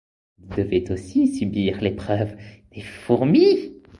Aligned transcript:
Ils 0.39 0.55
devaient 0.55 0.89
aussi 0.91 1.27
subir 1.31 1.79
l'épreuve 1.79 2.35
des 2.71 2.81
fourmis. 2.81 3.83